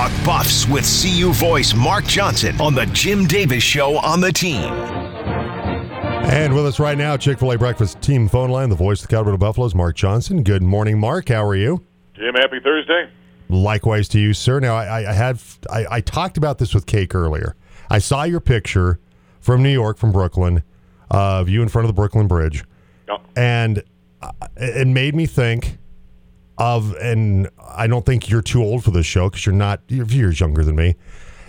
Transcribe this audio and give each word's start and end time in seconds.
Talk 0.00 0.24
Buffs 0.24 0.66
with 0.66 0.86
CU 1.02 1.30
voice 1.34 1.74
Mark 1.74 2.06
Johnson 2.06 2.58
on 2.58 2.74
the 2.74 2.86
Jim 2.86 3.26
Davis 3.26 3.62
Show 3.62 3.98
on 3.98 4.22
the 4.22 4.32
team. 4.32 4.72
And 6.24 6.54
with 6.54 6.64
us 6.64 6.80
right 6.80 6.96
now, 6.96 7.18
Chick 7.18 7.38
fil 7.38 7.52
A 7.52 7.58
Breakfast 7.58 8.00
Team 8.00 8.26
phone 8.26 8.48
line, 8.48 8.70
the 8.70 8.74
voice 8.74 9.02
of 9.02 9.08
the 9.08 9.14
Colorado 9.14 9.36
Buffaloes, 9.36 9.74
Mark 9.74 9.96
Johnson. 9.96 10.42
Good 10.42 10.62
morning, 10.62 10.98
Mark. 10.98 11.28
How 11.28 11.44
are 11.44 11.54
you? 11.54 11.84
Jim, 12.14 12.32
happy 12.32 12.60
Thursday. 12.60 13.10
Likewise 13.50 14.08
to 14.08 14.18
you, 14.18 14.32
sir. 14.32 14.58
Now, 14.58 14.74
I, 14.74 15.10
I 15.10 15.12
had 15.12 15.38
I, 15.68 15.84
I 15.90 16.00
talked 16.00 16.38
about 16.38 16.56
this 16.56 16.72
with 16.74 16.86
Cake 16.86 17.14
earlier. 17.14 17.54
I 17.90 17.98
saw 17.98 18.22
your 18.22 18.40
picture 18.40 18.98
from 19.38 19.62
New 19.62 19.68
York, 19.68 19.98
from 19.98 20.12
Brooklyn, 20.12 20.62
of 21.10 21.50
you 21.50 21.60
in 21.60 21.68
front 21.68 21.84
of 21.84 21.88
the 21.90 22.00
Brooklyn 22.00 22.26
Bridge, 22.26 22.64
Yep. 23.06 23.20
and 23.36 23.82
uh, 24.22 24.30
it 24.56 24.88
made 24.88 25.14
me 25.14 25.26
think 25.26 25.76
of, 26.60 26.94
and 27.00 27.48
I 27.68 27.86
don't 27.88 28.06
think 28.06 28.28
you're 28.30 28.42
too 28.42 28.62
old 28.62 28.84
for 28.84 28.90
this 28.92 29.06
show 29.06 29.28
because 29.28 29.44
you're 29.46 29.54
not. 29.54 29.80
You're 29.88 30.06
years 30.06 30.38
younger 30.38 30.62
than 30.62 30.76
me. 30.76 30.94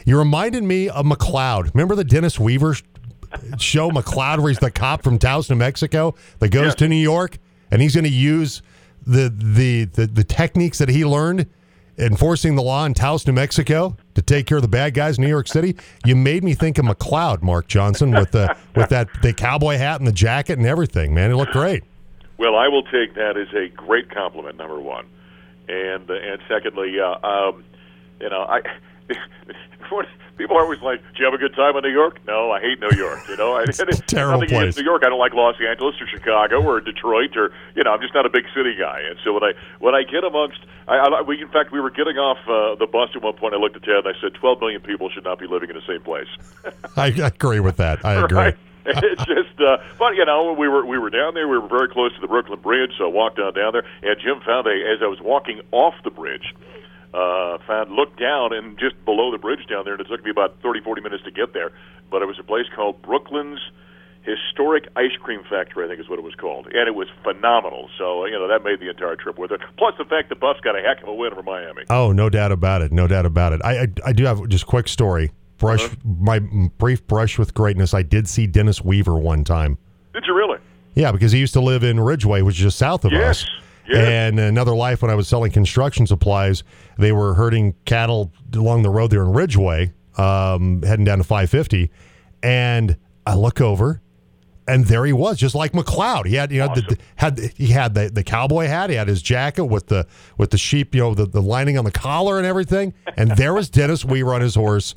You 0.05 0.17
reminded 0.17 0.63
me 0.63 0.89
of 0.89 1.05
McCloud. 1.05 1.73
Remember 1.75 1.93
the 1.95 2.03
Dennis 2.03 2.39
Weaver 2.39 2.75
show, 3.59 3.89
McCloud, 3.91 4.39
where 4.39 4.47
he's 4.49 4.57
the 4.59 4.71
cop 4.71 5.03
from 5.03 5.19
Taos, 5.19 5.49
New 5.49 5.55
Mexico, 5.57 6.15
that 6.39 6.49
goes 6.49 6.67
Yeah. 6.69 6.71
to 6.75 6.87
New 6.87 6.95
York, 6.95 7.37
and 7.69 7.81
he's 7.81 7.93
going 7.93 8.05
to 8.05 8.09
use 8.09 8.61
the, 9.05 9.29
the 9.35 9.85
the 9.85 10.07
the 10.07 10.23
techniques 10.23 10.77
that 10.79 10.89
he 10.89 11.05
learned 11.05 11.47
enforcing 11.97 12.55
the 12.55 12.61
law 12.63 12.85
in 12.85 12.93
Taos, 12.93 13.27
New 13.27 13.33
Mexico, 13.33 13.95
to 14.15 14.21
take 14.21 14.47
care 14.47 14.57
of 14.57 14.61
the 14.63 14.67
bad 14.69 14.93
guys 14.93 15.17
in 15.17 15.23
New 15.23 15.29
York 15.29 15.47
City. 15.47 15.75
You 16.05 16.15
made 16.15 16.43
me 16.43 16.53
think 16.55 16.77
of 16.77 16.85
McCloud, 16.85 17.41
Mark 17.41 17.67
Johnson, 17.67 18.11
with 18.11 18.31
the 18.31 18.55
with 18.75 18.89
that 18.89 19.07
the 19.21 19.33
cowboy 19.33 19.77
hat 19.77 19.99
and 19.99 20.07
the 20.07 20.11
jacket 20.13 20.57
and 20.57 20.65
everything. 20.67 21.13
Man, 21.13 21.31
it 21.31 21.35
looked 21.35 21.51
great. 21.53 21.83
Well, 22.41 22.55
I 22.55 22.69
will 22.69 22.81
take 22.81 23.13
that 23.13 23.37
as 23.37 23.53
a 23.53 23.69
great 23.69 24.09
compliment. 24.09 24.57
Number 24.57 24.79
one, 24.79 25.05
and 25.69 26.09
uh, 26.09 26.15
and 26.15 26.41
secondly, 26.49 26.99
uh, 26.99 27.23
um, 27.23 27.63
you 28.19 28.31
know, 28.31 28.41
I 28.41 28.61
people 30.39 30.57
are 30.57 30.63
always 30.63 30.81
like, 30.81 31.01
"Do 31.13 31.19
you 31.19 31.25
have 31.25 31.35
a 31.35 31.37
good 31.37 31.53
time 31.53 31.77
in 31.77 31.83
New 31.83 31.93
York?" 31.93 32.17
No, 32.25 32.49
I 32.49 32.59
hate 32.59 32.79
New 32.79 32.97
York. 32.97 33.19
You 33.29 33.37
know, 33.37 33.57
I, 33.57 33.61
it's 33.67 33.79
a 33.79 33.85
terrible 33.85 34.47
place. 34.47 34.75
New 34.75 34.83
York. 34.83 35.03
I 35.05 35.09
don't 35.09 35.19
like 35.19 35.35
Los 35.35 35.53
Angeles 35.61 36.01
or 36.01 36.07
Chicago 36.07 36.63
or 36.63 36.81
Detroit 36.81 37.37
or 37.37 37.53
you 37.75 37.83
know, 37.83 37.91
I'm 37.91 38.01
just 38.01 38.15
not 38.15 38.25
a 38.25 38.29
big 38.29 38.45
city 38.55 38.73
guy. 38.73 39.01
And 39.07 39.19
so 39.23 39.33
when 39.33 39.43
I 39.43 39.51
when 39.77 39.93
I 39.93 40.01
get 40.01 40.23
amongst, 40.23 40.65
I, 40.87 40.97
I 40.97 41.21
we 41.21 41.39
in 41.39 41.49
fact 41.49 41.71
we 41.71 41.79
were 41.79 41.91
getting 41.91 42.17
off 42.17 42.39
uh, 42.49 42.73
the 42.73 42.87
bus 42.87 43.11
at 43.13 43.21
one 43.21 43.33
point. 43.33 43.53
I 43.53 43.57
looked 43.57 43.75
at 43.75 43.83
Ted 43.83 44.03
and 44.03 44.07
I 44.07 44.19
said, 44.19 44.33
12 44.33 44.59
million 44.59 44.81
people 44.81 45.11
should 45.11 45.25
not 45.25 45.37
be 45.37 45.45
living 45.45 45.69
in 45.69 45.75
the 45.75 45.85
same 45.85 46.01
place." 46.01 46.25
I, 46.97 47.13
I 47.21 47.27
agree 47.27 47.59
with 47.59 47.77
that. 47.77 48.03
I 48.03 48.15
agree. 48.15 48.35
Right. 48.35 48.57
it's 48.85 49.25
just, 49.25 49.61
uh, 49.61 49.77
but 49.99 50.15
you 50.15 50.25
know, 50.25 50.53
we 50.53 50.67
were 50.67 50.85
we 50.85 50.97
were 50.97 51.09
down 51.09 51.33
there. 51.33 51.47
We 51.47 51.57
were 51.57 51.67
very 51.67 51.87
close 51.87 52.13
to 52.15 52.21
the 52.21 52.27
Brooklyn 52.27 52.59
Bridge, 52.59 52.91
so 52.97 53.05
I 53.05 53.11
walked 53.11 53.37
on 53.39 53.53
down 53.53 53.73
there. 53.73 53.85
And 54.01 54.19
Jim 54.19 54.41
found 54.45 54.65
a 54.65 54.71
as 54.71 55.01
I 55.01 55.07
was 55.07 55.19
walking 55.21 55.61
off 55.71 55.93
the 56.03 56.09
bridge, 56.09 56.55
uh, 57.13 57.59
found 57.67 57.91
looked 57.91 58.19
down 58.19 58.53
and 58.53 58.79
just 58.79 58.95
below 59.05 59.31
the 59.31 59.37
bridge 59.37 59.67
down 59.69 59.85
there, 59.85 59.93
and 59.93 60.01
it 60.01 60.07
took 60.07 60.23
me 60.23 60.31
about 60.31 60.55
thirty 60.63 60.81
forty 60.81 61.01
minutes 61.01 61.23
to 61.25 61.31
get 61.31 61.53
there. 61.53 61.71
But 62.09 62.23
it 62.23 62.25
was 62.25 62.39
a 62.39 62.43
place 62.43 62.65
called 62.75 63.01
Brooklyn's 63.03 63.59
Historic 64.23 64.87
Ice 64.95 65.15
Cream 65.21 65.41
Factory, 65.49 65.85
I 65.85 65.87
think 65.87 65.99
is 65.99 66.09
what 66.09 66.19
it 66.19 66.25
was 66.25 66.35
called, 66.35 66.67
and 66.67 66.87
it 66.87 66.95
was 66.95 67.07
phenomenal. 67.23 67.89
So 67.97 68.25
you 68.25 68.33
know 68.33 68.47
that 68.47 68.63
made 68.63 68.79
the 68.79 68.89
entire 68.89 69.15
trip 69.15 69.37
worth 69.37 69.51
it. 69.51 69.61
Plus 69.77 69.93
the 69.97 70.05
fact 70.05 70.29
the 70.29 70.35
Buffs 70.35 70.59
got 70.61 70.75
a 70.75 70.81
heck 70.81 71.01
of 71.03 71.07
a 71.09 71.13
win 71.13 71.33
over 71.33 71.43
Miami. 71.43 71.83
Oh, 71.89 72.11
no 72.11 72.29
doubt 72.29 72.51
about 72.51 72.81
it. 72.81 72.91
No 72.91 73.07
doubt 73.07 73.25
about 73.25 73.53
it. 73.53 73.61
I 73.63 73.83
I, 73.83 73.87
I 74.07 74.13
do 74.13 74.25
have 74.25 74.47
just 74.47 74.65
quick 74.67 74.87
story. 74.87 75.31
Brush 75.61 75.83
Uh-huh. 75.85 75.95
my 76.19 76.39
brief 76.77 77.05
brush 77.07 77.39
with 77.39 77.53
greatness. 77.53 77.93
I 77.93 78.01
did 78.03 78.27
see 78.27 78.47
Dennis 78.47 78.83
Weaver 78.83 79.15
one 79.15 79.43
time. 79.43 79.77
Did 80.13 80.25
you 80.27 80.35
really? 80.35 80.57
Yeah, 80.95 81.11
because 81.13 81.31
he 81.31 81.39
used 81.39 81.53
to 81.53 81.61
live 81.61 81.83
in 81.83 81.99
Ridgway, 81.99 82.41
which 82.41 82.55
is 82.57 82.63
just 82.63 82.77
south 82.77 83.05
of 83.05 83.11
Yes, 83.13 83.43
us. 83.43 83.49
yes. 83.87 84.07
And 84.07 84.39
another 84.39 84.75
life 84.75 85.01
when 85.01 85.09
I 85.09 85.15
was 85.15 85.27
selling 85.27 85.51
construction 85.51 86.05
supplies, 86.05 86.63
they 86.97 87.13
were 87.13 87.33
herding 87.35 87.75
cattle 87.85 88.31
along 88.53 88.81
the 88.83 88.89
road 88.89 89.11
there 89.11 89.23
in 89.23 89.31
Ridgway, 89.31 89.93
um, 90.17 90.81
heading 90.83 91.05
down 91.05 91.19
to 91.19 91.23
550. 91.23 91.89
And 92.43 92.97
I 93.25 93.35
look 93.35 93.61
over, 93.61 94.01
and 94.67 94.85
there 94.85 95.05
he 95.05 95.13
was, 95.13 95.37
just 95.37 95.55
like 95.55 95.71
McCloud. 95.73 96.25
He 96.25 96.35
had, 96.35 96.51
you 96.51 96.59
know, 96.59 96.73
the, 96.75 96.97
had 97.15 97.39
he 97.55 97.67
had 97.67 97.93
the, 97.93 98.09
the 98.09 98.23
cowboy 98.23 98.65
hat, 98.67 98.89
he 98.89 98.95
had 98.95 99.07
his 99.07 99.21
jacket 99.21 99.65
with 99.65 99.87
the 99.87 100.05
with 100.37 100.49
the 100.49 100.57
sheep, 100.57 100.93
you 100.95 101.01
know, 101.01 101.13
the, 101.13 101.25
the 101.25 101.41
lining 101.41 101.77
on 101.77 101.85
the 101.85 101.91
collar 101.91 102.37
and 102.37 102.45
everything. 102.47 102.93
And 103.15 103.31
there 103.37 103.53
was 103.53 103.69
Dennis 103.69 104.03
Weaver 104.03 104.33
on 104.33 104.41
his 104.41 104.55
horse, 104.55 104.95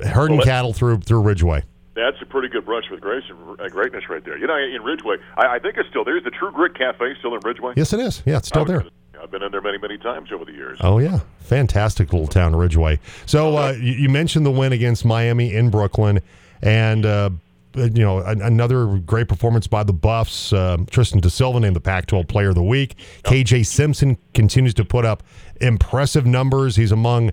herding 0.00 0.36
Well, 0.38 0.46
cattle 0.46 0.72
through 0.72 1.00
through 1.00 1.22
Ridgway. 1.22 1.62
That's 1.94 2.20
a 2.20 2.26
pretty 2.26 2.48
good 2.48 2.64
brush 2.64 2.84
with 2.90 3.00
grace 3.00 3.22
and 3.28 3.60
uh, 3.60 3.68
greatness 3.68 4.08
right 4.08 4.24
there. 4.24 4.36
You 4.36 4.48
know, 4.48 4.56
in 4.56 4.82
Ridgway, 4.82 5.16
I, 5.36 5.56
I 5.56 5.58
think 5.60 5.76
it's 5.76 5.88
still 5.88 6.04
there's 6.04 6.24
the 6.24 6.30
True 6.30 6.50
Grit 6.50 6.76
Cafe 6.76 7.14
still 7.20 7.34
in 7.34 7.40
Ridgway. 7.44 7.74
Yes, 7.76 7.92
it 7.92 8.00
is. 8.00 8.22
Yeah, 8.26 8.38
it's 8.38 8.48
still 8.48 8.64
there. 8.64 8.84
I've 9.22 9.30
been 9.30 9.42
in 9.42 9.52
there 9.52 9.62
many, 9.62 9.78
many 9.78 9.96
times 9.96 10.30
over 10.32 10.44
the 10.44 10.52
years. 10.52 10.78
Oh 10.82 10.98
yeah, 10.98 11.20
fantastic 11.38 12.12
little 12.12 12.26
town, 12.26 12.54
Ridgway. 12.56 12.98
So 13.26 13.56
uh, 13.56 13.70
you, 13.72 13.92
you 13.92 14.08
mentioned 14.08 14.44
the 14.44 14.50
win 14.50 14.72
against 14.72 15.04
Miami 15.04 15.54
in 15.54 15.70
Brooklyn, 15.70 16.20
and 16.62 17.06
uh, 17.06 17.30
you 17.76 17.90
know 18.02 18.18
an, 18.18 18.42
another 18.42 18.98
great 18.98 19.28
performance 19.28 19.66
by 19.66 19.82
the 19.84 19.92
Buffs. 19.92 20.52
Um 20.52 20.86
Tristan 20.86 21.20
da 21.20 21.28
Silva 21.28 21.60
named 21.60 21.76
the 21.76 21.80
Pac-12 21.80 22.28
Player 22.28 22.48
of 22.50 22.54
the 22.54 22.62
Week. 22.62 22.96
KJ 23.24 23.66
Simpson 23.66 24.18
continues 24.34 24.74
to 24.74 24.84
put 24.84 25.04
up 25.04 25.22
impressive 25.60 26.26
numbers. 26.26 26.76
He's 26.76 26.92
among 26.92 27.30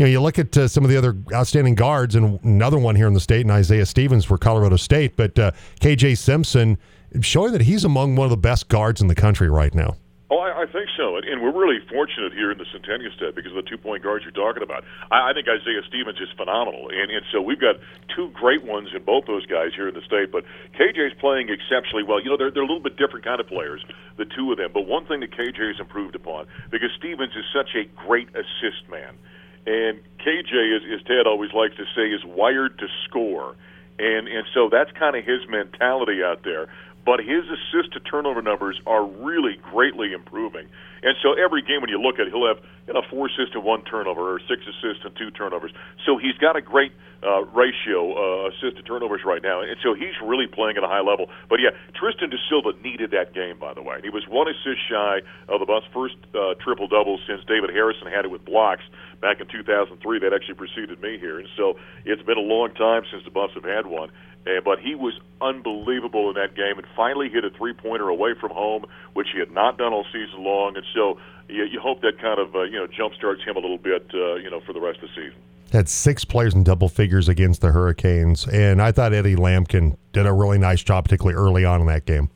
you 0.00 0.06
know, 0.06 0.12
you 0.12 0.20
look 0.22 0.38
at 0.38 0.56
uh, 0.56 0.66
some 0.66 0.82
of 0.82 0.88
the 0.88 0.96
other 0.96 1.14
outstanding 1.30 1.74
guards, 1.74 2.14
and 2.14 2.42
another 2.42 2.78
one 2.78 2.96
here 2.96 3.06
in 3.06 3.12
the 3.12 3.20
state, 3.20 3.42
and 3.42 3.50
Isaiah 3.50 3.84
Stevens 3.84 4.24
for 4.24 4.38
Colorado 4.38 4.76
State. 4.76 5.14
But 5.14 5.38
uh, 5.38 5.50
KJ 5.82 6.16
Simpson 6.16 6.78
showing 7.20 7.52
that 7.52 7.60
he's 7.60 7.84
among 7.84 8.16
one 8.16 8.24
of 8.24 8.30
the 8.30 8.38
best 8.38 8.68
guards 8.68 9.02
in 9.02 9.08
the 9.08 9.14
country 9.14 9.50
right 9.50 9.74
now. 9.74 9.98
Oh, 10.30 10.38
I, 10.38 10.62
I 10.62 10.66
think 10.72 10.88
so, 10.96 11.16
and, 11.16 11.26
and 11.26 11.42
we're 11.42 11.52
really 11.52 11.84
fortunate 11.90 12.32
here 12.32 12.50
in 12.50 12.56
the 12.56 12.64
Centennial 12.72 13.12
State 13.12 13.34
because 13.34 13.52
of 13.52 13.62
the 13.62 13.68
two-point 13.68 14.02
guards 14.02 14.24
you're 14.24 14.32
talking 14.32 14.62
about. 14.62 14.84
I, 15.10 15.30
I 15.30 15.32
think 15.34 15.48
Isaiah 15.48 15.82
Stevens 15.86 16.18
is 16.18 16.28
phenomenal, 16.34 16.88
and 16.88 17.10
and 17.10 17.20
so 17.30 17.42
we've 17.42 17.60
got 17.60 17.76
two 18.16 18.30
great 18.30 18.62
ones 18.62 18.88
in 18.96 19.02
both 19.02 19.26
those 19.26 19.44
guys 19.44 19.72
here 19.76 19.88
in 19.88 19.94
the 19.94 20.06
state. 20.08 20.32
But 20.32 20.44
KJ's 20.78 21.12
playing 21.20 21.50
exceptionally 21.50 22.04
well. 22.04 22.22
You 22.22 22.30
know, 22.30 22.38
they're 22.38 22.50
they're 22.50 22.62
a 22.62 22.66
little 22.66 22.80
bit 22.80 22.96
different 22.96 23.26
kind 23.26 23.38
of 23.38 23.48
players, 23.48 23.84
the 24.16 24.24
two 24.24 24.50
of 24.50 24.56
them. 24.56 24.70
But 24.72 24.86
one 24.86 25.04
thing 25.04 25.20
that 25.20 25.32
KJ 25.32 25.76
has 25.76 25.78
improved 25.78 26.14
upon 26.14 26.46
because 26.70 26.88
Stevens 26.96 27.36
is 27.36 27.44
such 27.52 27.74
a 27.76 27.84
great 28.00 28.30
assist 28.30 28.88
man, 28.88 29.18
and 29.66 30.00
KJ 30.18 30.76
is, 30.76 30.82
as 30.94 31.06
Ted 31.06 31.26
always 31.26 31.52
likes 31.52 31.76
to 31.76 31.84
say, 31.94 32.08
is 32.08 32.24
wired 32.24 32.78
to 32.78 32.86
score, 33.04 33.56
and 33.98 34.28
and 34.28 34.46
so 34.54 34.68
that's 34.70 34.90
kind 34.92 35.16
of 35.16 35.24
his 35.24 35.40
mentality 35.48 36.22
out 36.22 36.42
there 36.44 36.68
but 37.04 37.20
his 37.20 37.44
assist 37.48 37.92
to 37.94 38.00
turnover 38.00 38.42
numbers 38.42 38.80
are 38.86 39.04
really 39.04 39.58
greatly 39.70 40.12
improving. 40.12 40.68
And 41.02 41.16
so 41.22 41.32
every 41.32 41.62
game 41.62 41.80
when 41.80 41.88
you 41.88 42.00
look 42.00 42.20
at 42.20 42.26
it, 42.26 42.32
he'll 42.32 42.46
have 42.46 42.60
you 42.86 42.92
know 42.92 43.02
four 43.08 43.28
assists 43.28 43.54
and 43.54 43.64
one 43.64 43.82
turnover, 43.84 44.36
or 44.36 44.40
six 44.48 44.62
assists 44.68 45.04
and 45.04 45.16
two 45.16 45.30
turnovers. 45.30 45.72
So 46.04 46.18
he's 46.18 46.36
got 46.36 46.56
a 46.56 46.60
great 46.60 46.92
uh, 47.22 47.44
ratio 47.56 48.12
uh, 48.12 48.48
assist 48.48 48.76
to 48.76 48.82
turnovers 48.82 49.22
right 49.24 49.42
now, 49.42 49.60
and 49.60 49.76
so 49.82 49.94
he's 49.94 50.16
really 50.22 50.46
playing 50.46 50.76
at 50.76 50.84
a 50.84 50.88
high 50.88 51.00
level. 51.00 51.28
But 51.48 51.60
yeah, 51.60 51.70
Tristan 51.96 52.30
da 52.30 52.36
Silva 52.48 52.72
needed 52.82 53.12
that 53.12 53.32
game, 53.32 53.58
by 53.58 53.72
the 53.72 53.82
way. 53.82 54.00
He 54.02 54.10
was 54.10 54.24
one 54.28 54.48
assist 54.48 54.80
shy 54.88 55.20
of 55.48 55.60
the 55.60 55.66
Buffs' 55.66 55.86
first 55.92 56.16
uh, 56.34 56.54
triple 56.60 56.88
double 56.88 57.18
since 57.26 57.40
David 57.44 57.70
Harrison 57.70 58.08
had 58.08 58.24
it 58.24 58.30
with 58.30 58.44
blocks 58.44 58.84
back 59.20 59.40
in 59.40 59.46
2003. 59.48 59.96
That 60.20 60.32
actually 60.32 60.54
preceded 60.54 61.00
me 61.00 61.18
here, 61.18 61.38
and 61.38 61.48
so 61.56 61.76
it's 62.04 62.22
been 62.22 62.38
a 62.38 62.44
long 62.44 62.72
time 62.74 63.04
since 63.10 63.24
the 63.24 63.30
Buffs 63.32 63.54
have 63.54 63.64
had 63.64 63.86
one. 63.86 64.10
Uh, 64.46 64.60
but 64.64 64.78
he 64.80 64.94
was 64.94 65.14
unbelievable 65.40 66.28
in 66.28 66.34
that 66.34 66.54
game 66.54 66.78
and 66.78 66.86
finally 66.96 67.28
hit 67.28 67.44
a 67.44 67.50
three 67.50 67.74
pointer 67.74 68.08
away 68.08 68.34
from 68.40 68.50
home, 68.50 68.86
which 69.12 69.28
he 69.32 69.38
had 69.38 69.50
not 69.50 69.76
done 69.76 69.92
all 69.92 70.04
season 70.12 70.42
long. 70.42 70.76
And 70.76 70.84
so 70.94 71.18
you, 71.48 71.64
you 71.64 71.80
hope 71.80 72.00
that 72.02 72.18
kind 72.20 72.38
of 72.38 72.54
uh, 72.54 72.62
you 72.62 72.78
know 72.78 72.86
jumpstarts 72.86 73.44
him 73.46 73.56
a 73.56 73.60
little 73.60 73.78
bit, 73.78 74.10
uh, 74.14 74.36
you 74.36 74.50
know, 74.50 74.60
for 74.60 74.72
the 74.72 74.80
rest 74.80 75.00
of 75.02 75.08
the 75.08 75.14
season. 75.14 75.38
had 75.72 75.88
six 75.88 76.24
players 76.24 76.54
in 76.54 76.64
double 76.64 76.88
figures 76.88 77.28
against 77.28 77.60
the 77.60 77.72
Hurricanes, 77.72 78.46
and 78.48 78.80
I 78.80 78.92
thought 78.92 79.12
Eddie 79.12 79.36
Lampkin 79.36 79.96
did 80.12 80.26
a 80.26 80.32
really 80.32 80.58
nice 80.58 80.82
job, 80.82 81.04
particularly 81.04 81.36
early 81.36 81.64
on 81.64 81.80
in 81.80 81.86
that 81.88 82.06
game. 82.06 82.30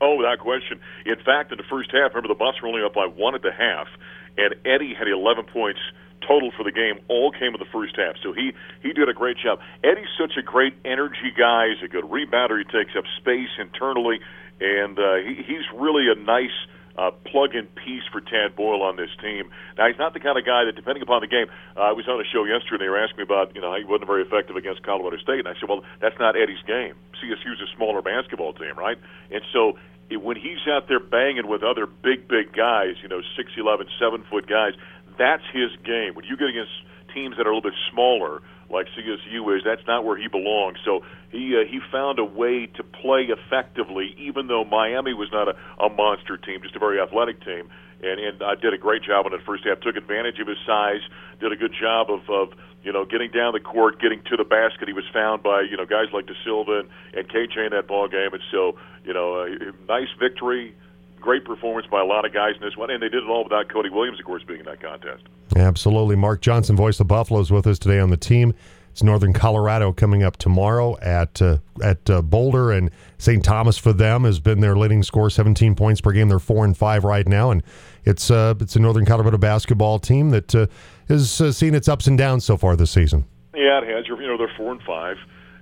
Oh, 0.00 0.16
without 0.16 0.38
question. 0.38 0.80
In 1.06 1.16
fact, 1.24 1.50
in 1.50 1.58
the 1.58 1.64
first 1.64 1.90
half, 1.90 2.14
remember 2.14 2.28
the 2.28 2.38
Buffs 2.38 2.62
were 2.62 2.68
only 2.68 2.84
up 2.84 2.94
by 2.94 3.06
one 3.06 3.34
at 3.34 3.42
the 3.42 3.52
half, 3.52 3.88
and 4.36 4.54
Eddie 4.64 4.94
had 4.94 5.08
11 5.08 5.46
points 5.46 5.80
total 6.26 6.50
for 6.56 6.64
the 6.64 6.72
game. 6.72 6.98
All 7.08 7.30
came 7.30 7.54
in 7.54 7.60
the 7.60 7.72
first 7.72 7.96
half, 7.96 8.16
so 8.22 8.32
he 8.32 8.52
he 8.82 8.92
did 8.92 9.08
a 9.08 9.14
great 9.14 9.36
job. 9.38 9.60
Eddie's 9.84 10.10
such 10.18 10.36
a 10.36 10.42
great 10.42 10.74
energy 10.84 11.32
guy. 11.36 11.68
He's 11.70 11.84
a 11.84 11.88
good 11.88 12.04
rebounder. 12.04 12.58
He 12.58 12.64
takes 12.64 12.96
up 12.96 13.04
space 13.18 13.50
internally, 13.58 14.20
and 14.60 14.98
uh, 14.98 15.16
he, 15.16 15.42
he's 15.42 15.66
really 15.74 16.10
a 16.10 16.14
nice. 16.14 16.54
Uh, 16.98 17.12
plug-in 17.30 17.62
piece 17.78 18.02
for 18.10 18.20
Tad 18.20 18.56
Boyle 18.56 18.82
on 18.82 18.96
this 18.96 19.14
team. 19.22 19.54
Now 19.78 19.86
he's 19.86 20.02
not 20.02 20.14
the 20.14 20.18
kind 20.18 20.36
of 20.36 20.44
guy 20.44 20.64
that, 20.64 20.74
depending 20.74 21.00
upon 21.00 21.20
the 21.20 21.28
game, 21.28 21.46
uh, 21.76 21.80
I 21.82 21.92
was 21.92 22.08
on 22.08 22.18
a 22.18 22.26
show 22.26 22.42
yesterday. 22.42 22.82
And 22.82 22.82
they 22.82 22.88
were 22.90 22.98
asking 22.98 23.18
me 23.18 23.22
about, 23.22 23.54
you 23.54 23.60
know, 23.60 23.70
how 23.70 23.78
he 23.78 23.84
wasn't 23.84 24.10
very 24.10 24.26
effective 24.26 24.56
against 24.56 24.82
Colorado 24.82 25.16
State, 25.22 25.38
and 25.38 25.46
I 25.46 25.54
said, 25.60 25.68
well, 25.68 25.86
that's 26.02 26.18
not 26.18 26.34
Eddie's 26.34 26.58
game. 26.66 26.98
CSU's 27.22 27.62
a 27.62 27.70
smaller 27.76 28.02
basketball 28.02 28.52
team, 28.52 28.74
right? 28.74 28.98
And 29.30 29.46
so 29.54 29.78
when 30.16 30.36
he's 30.36 30.58
out 30.66 30.88
there 30.88 30.98
banging 30.98 31.46
with 31.46 31.62
other 31.62 31.86
big, 31.86 32.26
big 32.26 32.50
guys, 32.50 32.96
you 33.02 33.08
know, 33.08 33.20
six 33.36 33.52
eleven, 33.56 33.86
seven 34.00 34.24
foot 34.30 34.48
guys, 34.48 34.72
that's 35.18 35.42
his 35.52 35.70
game. 35.84 36.14
When 36.14 36.24
you 36.24 36.36
get 36.36 36.48
against 36.48 36.72
teams 37.14 37.36
that 37.36 37.46
are 37.46 37.50
a 37.50 37.54
little 37.54 37.70
bit 37.70 37.78
smaller, 37.92 38.42
like 38.70 38.86
CSU 38.96 39.56
is, 39.56 39.62
that's 39.64 39.86
not 39.86 40.04
where 40.04 40.16
he 40.16 40.28
belongs. 40.28 40.78
So 40.84 41.00
he 41.30 41.56
uh, 41.56 41.64
he 41.68 41.80
found 41.90 42.18
a 42.18 42.24
way 42.24 42.66
to 42.76 42.82
play 42.82 43.28
effectively, 43.28 44.14
even 44.18 44.46
though 44.46 44.64
Miami 44.64 45.14
was 45.14 45.28
not 45.32 45.48
a, 45.48 45.56
a 45.82 45.88
monster 45.88 46.36
team, 46.36 46.60
just 46.62 46.76
a 46.76 46.78
very 46.78 47.00
athletic 47.00 47.42
team. 47.44 47.70
and 48.02 48.20
and 48.20 48.42
I 48.42 48.54
did 48.54 48.74
a 48.74 48.78
great 48.78 49.02
job 49.02 49.26
in 49.26 49.32
the 49.32 49.42
first 49.44 49.64
half. 49.64 49.80
Took 49.80 49.96
advantage 49.96 50.38
of 50.38 50.46
his 50.46 50.58
size, 50.66 51.00
did 51.40 51.52
a 51.52 51.56
good 51.56 51.72
job 51.72 52.10
of 52.10 52.28
of 52.28 52.52
you 52.82 52.92
know 52.92 53.04
getting 53.04 53.30
down 53.30 53.52
the 53.54 53.60
court, 53.60 54.00
getting 54.00 54.22
to 54.30 54.36
the 54.36 54.44
basket. 54.44 54.86
He 54.86 54.92
was 54.94 55.08
found 55.12 55.42
by 55.42 55.62
you 55.62 55.76
know 55.76 55.86
guys 55.86 56.12
like 56.12 56.26
da 56.26 56.34
Silva 56.44 56.80
and, 56.80 56.88
and 57.14 57.28
KJ 57.28 57.66
in 57.66 57.72
that 57.72 57.88
ball 57.88 58.08
game, 58.08 58.32
and 58.32 58.42
so 58.52 58.76
you 59.04 59.14
know 59.14 59.42
a 59.42 59.72
nice 59.88 60.12
victory. 60.20 60.74
Great 61.20 61.44
performance 61.44 61.86
by 61.90 62.00
a 62.00 62.04
lot 62.04 62.24
of 62.24 62.32
guys 62.32 62.54
in 62.54 62.62
this 62.62 62.76
one, 62.76 62.90
and 62.90 63.02
they 63.02 63.08
did 63.08 63.22
it 63.22 63.28
all 63.28 63.44
without 63.44 63.68
Cody 63.68 63.90
Williams, 63.90 64.18
of 64.18 64.24
course, 64.24 64.42
being 64.44 64.60
in 64.60 64.66
that 64.66 64.80
contest. 64.80 65.24
Absolutely. 65.56 66.16
Mark 66.16 66.40
Johnson, 66.40 66.76
voice 66.76 67.00
of 67.00 67.08
Buffalo, 67.08 67.40
is 67.40 67.50
with 67.50 67.66
us 67.66 67.78
today 67.78 67.98
on 67.98 68.10
the 68.10 68.16
team. 68.16 68.54
It's 68.98 69.02
Northern 69.04 69.32
Colorado 69.32 69.92
coming 69.92 70.24
up 70.24 70.38
tomorrow 70.38 70.98
at 71.00 71.40
uh, 71.40 71.58
at 71.82 72.10
uh, 72.10 72.20
Boulder 72.20 72.72
and 72.72 72.90
St. 73.18 73.44
Thomas 73.44 73.78
for 73.78 73.92
them 73.92 74.24
has 74.24 74.40
been 74.40 74.58
their 74.58 74.76
leading 74.76 75.04
score, 75.04 75.30
17 75.30 75.76
points 75.76 76.00
per 76.00 76.10
game. 76.10 76.28
They're 76.28 76.40
four 76.40 76.64
and 76.64 76.76
five 76.76 77.04
right 77.04 77.26
now, 77.28 77.52
and 77.52 77.62
it's 78.04 78.28
uh, 78.28 78.54
it's 78.60 78.74
a 78.74 78.80
Northern 78.80 79.04
Colorado 79.04 79.38
basketball 79.38 80.00
team 80.00 80.30
that 80.30 80.52
uh, 80.52 80.66
has 81.08 81.40
uh, 81.40 81.52
seen 81.52 81.76
its 81.76 81.86
ups 81.86 82.08
and 82.08 82.18
downs 82.18 82.44
so 82.44 82.56
far 82.56 82.74
this 82.74 82.90
season. 82.90 83.24
Yeah, 83.54 83.80
it 83.82 83.88
has. 83.88 84.08
You 84.08 84.16
know, 84.26 84.36
they're 84.36 84.52
four 84.56 84.72
and 84.72 84.82
five. 84.82 85.16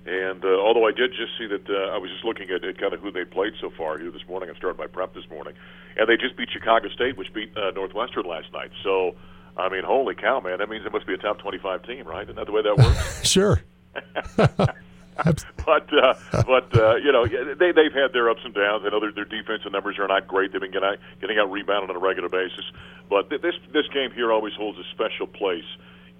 And 0.06 0.44
uh, 0.44 0.48
although 0.48 0.86
I 0.86 0.92
did 0.92 1.10
just 1.10 1.36
see 1.36 1.46
that, 1.48 1.68
uh, 1.68 1.90
I 1.92 1.98
was 1.98 2.10
just 2.10 2.24
looking 2.24 2.48
at, 2.50 2.64
at 2.64 2.78
kind 2.78 2.92
of 2.92 3.00
who 3.00 3.10
they 3.10 3.24
played 3.24 3.54
so 3.60 3.70
far 3.70 3.98
here 3.98 4.12
this 4.12 4.26
morning. 4.28 4.48
I 4.54 4.56
started 4.56 4.78
my 4.78 4.86
prep 4.86 5.14
this 5.14 5.28
morning, 5.28 5.54
and 5.96 6.08
they 6.08 6.16
just 6.16 6.36
beat 6.36 6.48
Chicago 6.50 6.88
State, 6.90 7.16
which 7.16 7.32
beat 7.32 7.56
uh, 7.56 7.72
Northwestern 7.72 8.24
last 8.24 8.52
night. 8.52 8.70
So, 8.84 9.16
I 9.56 9.68
mean, 9.68 9.82
holy 9.82 10.14
cow, 10.14 10.38
man! 10.38 10.58
That 10.58 10.68
means 10.68 10.86
it 10.86 10.92
must 10.92 11.08
be 11.08 11.14
a 11.14 11.18
top 11.18 11.38
twenty-five 11.38 11.82
team, 11.82 12.06
right? 12.06 12.22
Isn't 12.22 12.36
that 12.36 12.46
the 12.46 12.52
way 12.52 12.62
that 12.62 12.76
works? 12.76 13.26
sure. 13.28 13.62
but 14.36 15.92
uh, 15.92 16.14
but 16.46 16.76
uh, 16.76 16.96
you 16.96 17.10
know 17.10 17.26
they 17.26 17.72
they've 17.72 17.92
had 17.92 18.12
their 18.12 18.30
ups 18.30 18.42
and 18.44 18.54
downs. 18.54 18.84
I 18.86 18.90
know 18.90 19.00
their, 19.00 19.12
their 19.12 19.24
defensive 19.24 19.72
numbers 19.72 19.98
are 19.98 20.06
not 20.06 20.28
great. 20.28 20.52
They've 20.52 20.60
been 20.60 20.70
getting 20.70 20.88
out, 20.88 20.98
getting 21.20 21.38
out 21.38 21.50
rebounded 21.50 21.90
on 21.90 21.96
a 21.96 21.98
regular 21.98 22.28
basis. 22.28 22.64
But 23.08 23.30
th- 23.30 23.42
this 23.42 23.54
this 23.72 23.88
game 23.88 24.12
here 24.12 24.30
always 24.30 24.54
holds 24.54 24.78
a 24.78 24.84
special 24.92 25.26
place 25.26 25.66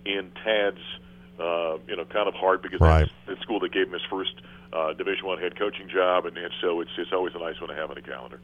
in 0.05 0.33
Tad's 0.43 0.81
uh, 1.39 1.79
you 1.87 1.97
know 1.97 2.05
kind 2.05 2.29
of 2.29 2.35
hard 2.35 2.63
because 2.63 2.81
right. 2.81 3.09
school 3.43 3.61
that 3.61 3.73
gave 3.73 3.87
him 3.87 3.93
his 3.93 4.03
first 4.11 4.35
uh, 4.73 4.93
Division 4.93 5.27
One 5.27 5.39
head 5.39 5.59
coaching 5.59 5.89
job, 5.89 6.27
and, 6.27 6.37
and 6.37 6.53
so 6.61 6.81
it's 6.81 6.91
it's 6.99 7.13
always 7.13 7.35
a 7.35 7.39
nice 7.39 7.61
one 7.61 7.71
to 7.71 7.77
have 7.77 7.91
on 7.91 7.97
the 7.97 8.03
calendar. 8.03 8.41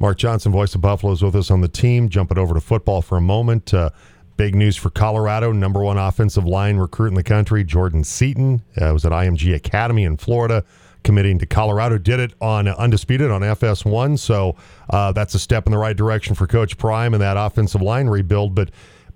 Mark 0.00 0.16
Johnson, 0.16 0.52
voice 0.52 0.74
of 0.76 0.80
Buffalo, 0.80 1.12
is 1.12 1.22
with 1.22 1.34
us 1.34 1.50
on 1.50 1.60
the 1.60 1.68
team. 1.68 2.08
Jumping 2.08 2.38
over 2.38 2.54
to 2.54 2.60
football 2.60 3.02
for 3.02 3.16
a 3.16 3.20
moment. 3.20 3.74
Uh, 3.74 3.90
Big 4.38 4.54
news 4.54 4.76
for 4.76 4.88
Colorado. 4.88 5.50
Number 5.50 5.82
one 5.82 5.98
offensive 5.98 6.44
line 6.44 6.76
recruit 6.76 7.08
in 7.08 7.14
the 7.14 7.24
country, 7.24 7.64
Jordan 7.64 8.04
Seaton, 8.04 8.62
uh, 8.80 8.92
was 8.92 9.04
at 9.04 9.10
IMG 9.10 9.52
Academy 9.52 10.04
in 10.04 10.16
Florida, 10.16 10.64
committing 11.02 11.40
to 11.40 11.46
Colorado. 11.46 11.98
Did 11.98 12.20
it 12.20 12.34
on 12.40 12.68
uh, 12.68 12.74
Undisputed 12.78 13.32
on 13.32 13.40
FS1. 13.40 14.16
So 14.20 14.54
uh, 14.90 15.10
that's 15.10 15.34
a 15.34 15.40
step 15.40 15.66
in 15.66 15.72
the 15.72 15.78
right 15.78 15.96
direction 15.96 16.36
for 16.36 16.46
Coach 16.46 16.78
Prime 16.78 17.14
and 17.14 17.20
that 17.20 17.36
offensive 17.36 17.82
line 17.82 18.06
rebuild. 18.06 18.54
But 18.54 18.70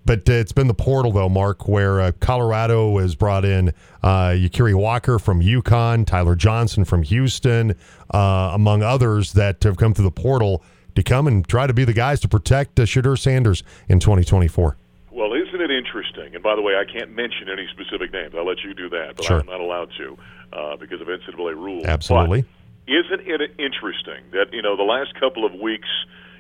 but 0.05 0.29
uh, 0.29 0.33
it's 0.33 0.53
been 0.53 0.67
the 0.67 0.75
portal, 0.75 1.13
though, 1.13 1.29
Mark, 1.29 1.69
where 1.69 2.01
uh, 2.01 2.13
Colorado 2.21 2.99
has 2.99 3.15
brought 3.15 3.45
in 3.45 3.69
uh, 4.03 4.31
Yakiri 4.31 4.75
Walker 4.75 5.19
from 5.19 5.41
UConn, 5.41 6.07
Tyler 6.07 6.35
Johnson 6.35 6.85
from 6.85 7.03
Houston, 7.03 7.77
uh, 8.13 8.51
among 8.53 8.83
others 8.83 9.33
that 9.33 9.63
have 9.63 9.77
come 9.77 9.95
through 9.95 10.05
the 10.05 10.11
portal 10.11 10.63
to 10.95 11.03
come 11.03 11.27
and 11.27 11.47
try 11.47 11.67
to 11.67 11.73
be 11.73 11.85
the 11.85 11.93
guys 11.93 12.21
to 12.21 12.29
protect 12.29 12.79
uh, 12.79 12.83
Shedeur 12.83 13.19
Sanders 13.19 13.63
in 13.89 14.01
2024. 14.01 14.77
Well, 15.11 15.35
isn't 15.35 15.61
it 15.61 15.71
interesting? 15.71 16.35
And 16.35 16.43
by 16.43 16.57
the 16.57 16.63
way, 16.63 16.75
I 16.75 16.85
can't 16.91 17.11
mention 17.15 17.49
any 17.49 17.67
specific 17.73 18.13
names. 18.13 18.35
I'll 18.37 18.47
let 18.47 18.63
you 18.65 18.75
do 18.75 18.89
that, 18.91 19.17
but 19.17 19.25
sure. 19.25 19.41
I'm 19.41 19.47
not 19.47 19.61
allowed 19.61 19.91
to 19.99 20.19
uh, 20.53 20.77
because 20.77 21.01
of 21.01 21.07
NCAA 21.07 21.55
rules. 21.55 21.85
Absolutely. 21.85 22.43
But 22.43 22.49
isn't 22.93 23.21
it 23.21 23.41
interesting 23.59 24.25
that 24.33 24.53
you 24.53 24.63
know 24.63 24.77
the 24.77 24.83
last 24.83 25.15
couple 25.21 25.45
of 25.45 25.55
weeks? 25.55 25.89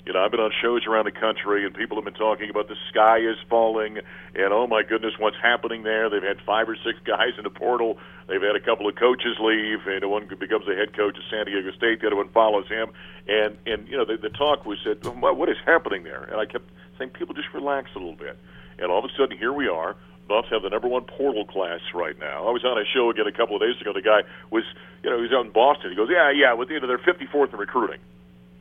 You 0.05 0.13
know, 0.13 0.25
I've 0.25 0.33
been 0.33 0.41
on 0.41 0.51
shows 0.61 0.85
around 0.87 1.05
the 1.05 1.13
country, 1.13 1.65
and 1.65 1.73
people 1.73 1.97
have 1.97 2.05
been 2.05 2.15
talking 2.15 2.51
about 2.51 2.67
the 2.67 2.75
sky 2.91 3.19
is 3.19 3.37
falling, 3.49 3.99
and 4.35 4.53
oh 4.53 4.67
my 4.67 4.83
goodness, 4.83 5.15
what's 5.17 5.37
happening 5.41 5.85
there? 5.85 6.11
They've 6.11 6.23
had 6.23 6.41
five 6.45 6.69
or 6.69 6.77
six 6.77 6.99
guys 7.05 7.39
in 7.39 7.45
the 7.45 7.51
portal. 7.51 7.99
They've 8.27 8.43
had 8.43 8.57
a 8.57 8.61
couple 8.61 8.89
of 8.89 8.97
coaches 8.97 9.37
leave, 9.39 9.87
and 9.87 10.09
one 10.11 10.27
becomes 10.27 10.67
the 10.67 10.75
head 10.75 10.97
coach 10.97 11.17
of 11.17 11.25
San 11.31 11.47
Diego 11.47 11.71
State. 11.73 12.01
The 12.01 12.09
other 12.09 12.17
one 12.17 12.31
follows 12.31 12.67
him, 12.69 12.91
and 13.29 13.57
and 13.67 13.87
you 13.87 13.97
know 13.97 14.05
the, 14.05 14.17
the 14.17 14.31
talk 14.31 14.67
was 14.67 14.79
that 14.85 15.07
what 15.07 15.49
is 15.49 15.59
happening 15.65 16.03
there? 16.03 16.25
And 16.25 16.41
I 16.41 16.47
kept 16.47 16.69
saying, 16.99 17.11
people 17.11 17.35
just 17.35 17.53
relax 17.55 17.91
a 17.95 17.99
little 17.99 18.17
bit. 18.17 18.37
And 18.79 18.91
all 18.91 18.99
of 18.99 19.05
a 19.05 19.15
sudden, 19.17 19.37
here 19.39 19.53
we 19.53 19.69
are. 19.69 19.97
Buffs 20.29 20.49
have 20.51 20.63
the 20.63 20.71
number 20.71 20.89
one 20.89 21.05
portal 21.05 21.45
class 21.45 21.81
right 21.95 22.19
now. 22.19 22.47
I 22.47 22.51
was 22.51 22.65
on 22.65 22.79
a 22.79 22.85
show 22.95 23.11
again 23.11 23.27
a 23.27 23.33
couple 23.33 23.57
of 23.57 23.63
days 23.63 23.81
ago. 23.81 23.93
The 23.93 24.03
guy 24.03 24.23
was, 24.51 24.65
you 25.03 25.11
know, 25.11 25.17
he 25.17 25.23
was 25.23 25.33
out 25.33 25.45
in 25.45 25.53
Boston. 25.53 25.91
He 25.91 25.97
goes, 25.97 26.09
yeah, 26.11 26.31
yeah, 26.31 26.55
with 26.55 26.71
you 26.71 26.81
know, 26.81 26.87
they're 26.87 26.99
54th 26.99 27.53
in 27.53 27.59
recruiting. 27.59 27.99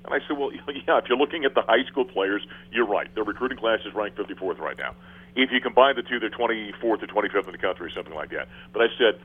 And 0.06 0.14
I 0.14 0.20
said, 0.28 0.38
well, 0.38 0.52
yeah, 0.88 0.98
if 0.98 1.06
you're 1.10 1.18
looking 1.18 1.46
at 1.46 1.56
the 1.56 1.62
high 1.62 1.84
school 1.90 2.06
players, 2.06 2.46
you're 2.72 2.88
right. 2.88 3.14
Their 3.16 3.24
recruiting 3.24 3.58
class 3.58 3.80
is 3.86 3.94
ranked 3.94 4.18
54th 4.18 4.60
right 4.60 4.78
now. 4.78 4.96
If 5.36 5.52
you 5.52 5.62
combine 5.62 5.96
the 5.96 6.04
two, 6.04 6.20
they're 6.20 6.30
24th 6.30 6.84
or 6.84 6.98
25th 6.98 7.46
in 7.46 7.52
the 7.54 7.58
country, 7.58 7.88
or 7.88 7.92
something 7.92 8.14
like 8.14 8.32
that. 8.32 8.50
But 8.74 8.82
I 8.82 8.88
said, 8.98 9.22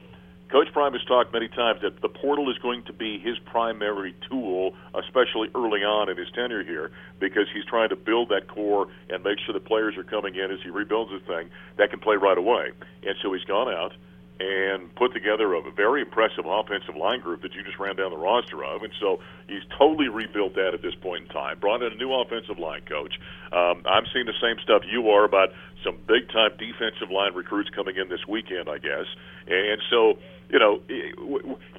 Coach 0.51 0.69
Prime 0.73 0.93
has 0.93 1.03
talked 1.05 1.33
many 1.33 1.49
times 1.49 1.81
that 1.83 2.01
the 2.01 2.09
portal 2.09 2.49
is 2.49 2.59
going 2.59 2.85
to 2.85 2.93
be 2.93 3.19
his 3.19 3.37
primary 3.41 4.15
tool, 4.31 4.75
especially 4.95 5.51
early 5.57 5.83
on 5.83 6.09
in 6.09 6.17
his 6.17 6.29
tenure 6.31 6.63
here, 6.63 6.93
because 7.19 7.47
he's 7.53 7.65
trying 7.65 7.89
to 7.89 7.97
build 7.97 8.29
that 8.29 8.47
core 8.47 8.87
and 9.11 9.25
make 9.25 9.39
sure 9.45 9.53
the 9.53 9.59
players 9.59 9.97
are 9.97 10.05
coming 10.05 10.37
in 10.37 10.53
as 10.53 10.59
he 10.63 10.71
rebuilds 10.71 11.11
the 11.11 11.19
thing 11.27 11.51
that 11.79 11.91
can 11.91 11.99
play 11.99 12.15
right 12.15 12.39
away. 12.39 12.71
And 13.03 13.17
so 13.23 13.33
he's 13.33 13.45
gone 13.45 13.69
out 13.69 13.93
and 14.39 14.95
put 14.95 15.15
together 15.15 15.55
a 15.55 15.63
very 15.71 16.03
impressive 16.03 16.45
offensive 16.45 16.95
line 16.95 17.21
group 17.21 17.43
that 17.43 17.55
you 17.55 17.63
just 17.63 17.79
ran 17.79 17.97
down 17.97 18.11
the 18.11 18.19
roster 18.19 18.63
of. 18.65 18.83
And 18.83 18.93
so 19.01 19.21
he's 19.49 19.63
totally 19.79 20.09
rebuilt 20.09 20.55
that 20.55 20.75
at 20.75 20.83
this 20.83 20.95
point 20.95 21.25
in 21.25 21.29
time. 21.29 21.59
Brought 21.59 21.83
in 21.83 21.93
a 21.93 21.97
new 21.97 22.13
offensive 22.13 22.59
line 22.59 22.83
coach. 22.83 23.15
Um, 23.53 23.83
I'm 23.87 24.05
seeing 24.13 24.27
the 24.27 24.37
same 24.41 24.57
stuff 24.63 24.83
you 24.91 25.09
are 25.11 25.25
about 25.25 25.51
some 25.83 25.97
big 26.07 26.29
time 26.29 26.51
defensive 26.59 27.11
line 27.11 27.35
recruits 27.35 27.71
coming 27.71 27.97
in 27.97 28.09
this 28.09 28.27
weekend, 28.29 28.69
I 28.69 28.79
guess. 28.79 29.07
And 29.47 29.81
so, 29.89 30.19
you 30.51 30.59
know, 30.59 30.83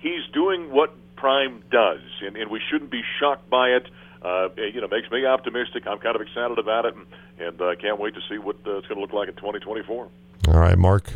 he's 0.01 0.25
doing 0.33 0.71
what 0.71 0.95
Prime 1.15 1.63
does, 1.71 2.01
and, 2.21 2.37
and 2.37 2.49
we 2.49 2.61
shouldn't 2.71 2.91
be 2.91 3.01
shocked 3.19 3.49
by 3.49 3.69
it. 3.69 3.87
Uh, 4.21 4.49
you 4.57 4.81
know, 4.81 4.87
makes 4.87 5.11
me 5.11 5.25
optimistic. 5.25 5.85
I'm 5.85 5.99
kind 5.99 6.15
of 6.15 6.21
excited 6.21 6.57
about 6.57 6.85
it, 6.85 6.95
and, 6.95 7.05
and 7.39 7.61
uh, 7.61 7.75
can't 7.75 7.99
wait 7.99 8.15
to 8.15 8.21
see 8.27 8.39
what 8.39 8.55
uh, 8.65 8.77
it's 8.77 8.87
going 8.87 8.97
to 8.97 9.01
look 9.01 9.13
like 9.13 9.29
in 9.29 9.35
2024. 9.35 10.09
All 10.47 10.59
right, 10.59 10.77
Mark. 10.77 11.11